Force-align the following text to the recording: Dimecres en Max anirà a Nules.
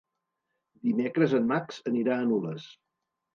Dimecres 0.87 1.35
en 1.41 1.45
Max 1.51 1.79
anirà 1.93 2.17
a 2.17 2.25
Nules. 2.31 2.67